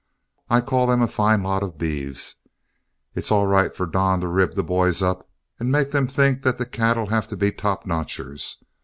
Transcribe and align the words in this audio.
I 0.49 0.61
call 0.61 0.87
them 0.87 1.03
a 1.03 1.07
fine 1.07 1.43
lot 1.43 1.61
of 1.61 1.77
beeves. 1.77 2.37
It's 3.13 3.29
all 3.31 3.45
right 3.45 3.71
for 3.75 3.85
Don 3.85 4.19
to 4.21 4.27
rib 4.27 4.55
the 4.55 4.63
boys 4.63 5.03
up 5.03 5.29
and 5.59 5.71
make 5.71 5.91
them 5.91 6.07
think 6.07 6.41
that 6.41 6.57
the 6.57 6.65
cattle 6.65 7.05
have 7.09 7.27
to 7.27 7.37
be 7.37 7.51
top 7.51 7.85
notchers. 7.85 8.57